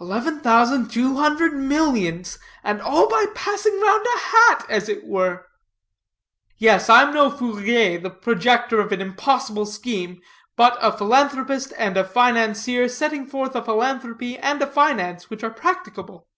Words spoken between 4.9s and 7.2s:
were." "Yes, I am